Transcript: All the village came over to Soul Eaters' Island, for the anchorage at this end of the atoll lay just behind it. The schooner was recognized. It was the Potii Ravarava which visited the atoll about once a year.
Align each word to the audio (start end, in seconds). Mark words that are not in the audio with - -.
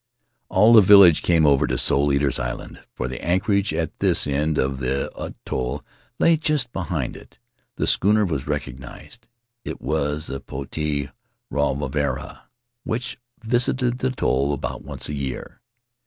All 0.49 0.73
the 0.73 0.81
village 0.81 1.21
came 1.21 1.45
over 1.45 1.67
to 1.67 1.77
Soul 1.77 2.11
Eaters' 2.11 2.39
Island, 2.39 2.81
for 2.91 3.07
the 3.07 3.23
anchorage 3.23 3.71
at 3.71 3.99
this 3.99 4.25
end 4.25 4.57
of 4.57 4.79
the 4.79 5.11
atoll 5.15 5.85
lay 6.17 6.37
just 6.37 6.73
behind 6.73 7.15
it. 7.15 7.37
The 7.75 7.85
schooner 7.85 8.25
was 8.25 8.47
recognized. 8.47 9.27
It 9.63 9.79
was 9.79 10.25
the 10.25 10.39
Potii 10.41 11.11
Ravarava 11.51 12.45
which 12.83 13.19
visited 13.43 13.99
the 13.99 14.07
atoll 14.07 14.53
about 14.53 14.81
once 14.83 15.07
a 15.07 15.13
year. 15.13 15.61